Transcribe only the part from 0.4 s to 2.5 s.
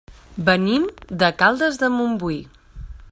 Venim de Caldes de Montbui.